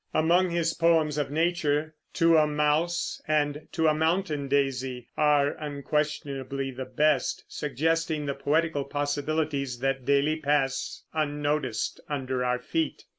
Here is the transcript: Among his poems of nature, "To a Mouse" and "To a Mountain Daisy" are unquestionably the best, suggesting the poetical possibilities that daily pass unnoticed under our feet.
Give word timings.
Among 0.15 0.49
his 0.49 0.73
poems 0.73 1.19
of 1.19 1.29
nature, 1.29 1.93
"To 2.13 2.35
a 2.35 2.47
Mouse" 2.47 3.21
and 3.27 3.67
"To 3.73 3.85
a 3.87 3.93
Mountain 3.93 4.47
Daisy" 4.47 5.07
are 5.15 5.49
unquestionably 5.51 6.71
the 6.71 6.85
best, 6.85 7.43
suggesting 7.47 8.25
the 8.25 8.33
poetical 8.33 8.85
possibilities 8.85 9.77
that 9.81 10.03
daily 10.05 10.37
pass 10.37 11.03
unnoticed 11.13 11.99
under 12.09 12.43
our 12.43 12.57
feet. 12.57 13.03